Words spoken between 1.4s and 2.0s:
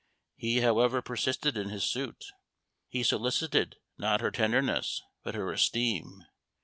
in his